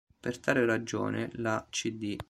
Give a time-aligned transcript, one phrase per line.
[0.19, 2.17] Per tale ragione, la cd.